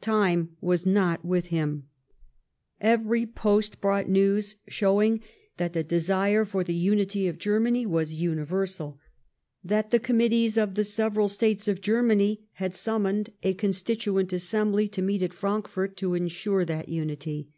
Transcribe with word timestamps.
Time 0.00 0.56
was 0.60 0.84
not 0.84 1.24
with 1.24 1.46
him. 1.46 1.86
Every 2.80 3.24
])ost 3.24 3.80
brought 3.80 4.08
news 4.08 4.56
showing 4.66 5.20
that 5.58 5.74
the 5.74 5.84
desire 5.84 6.44
for 6.44 6.64
the 6.64 6.74
unity 6.74 7.28
of 7.28 7.38
Germany 7.38 7.86
was 7.86 8.20
universal; 8.20 8.98
that 9.62 9.90
the 9.90 10.00
committees 10.00 10.56
of 10.58 10.74
the 10.74 10.82
several 10.82 11.28
States 11.28 11.68
of 11.68 11.80
Germany 11.80 12.48
had 12.54 12.72
sunnnuned 12.74 13.28
a 13.44 13.54
Constituent 13.54 14.30
Assemblv 14.32 14.90
to 14.90 15.02
meet 15.02 15.22
at 15.22 15.32
Frankfort 15.32 15.96
to 15.98 16.14
ensure 16.14 16.64
that 16.64 16.88
unity. 16.88 17.50